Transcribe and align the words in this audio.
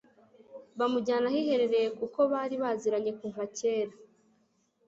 bamujyana 0.79 1.25
ahiherereye 1.31 1.87
kuko 1.99 2.19
bari 2.31 2.55
baziranye 2.63 3.11
kuva 3.19 3.43
kera 3.57 3.93